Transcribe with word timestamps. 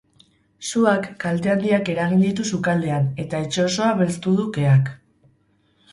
Suak 0.67 1.03
kalte 1.23 1.51
handiak 1.51 1.91
eragin 1.95 2.23
ditu 2.25 2.47
sukaldean, 2.55 3.07
eta 3.25 3.45
etxe 3.49 3.67
osoa 3.67 3.91
belztu 4.03 4.35
du 4.41 4.51
keak. 4.57 4.91